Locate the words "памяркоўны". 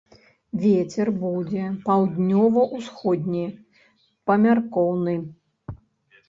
4.33-5.15